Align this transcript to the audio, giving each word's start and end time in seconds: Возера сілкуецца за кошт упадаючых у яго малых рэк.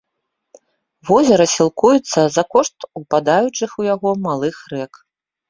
Возера 1.09 1.45
сілкуецца 1.55 2.19
за 2.37 2.43
кошт 2.55 2.77
упадаючых 3.01 3.69
у 3.83 3.87
яго 3.93 4.09
малых 4.27 4.55
рэк. 4.75 4.93